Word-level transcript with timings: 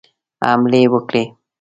حملې 0.45 0.81
وکړي. 0.93 1.23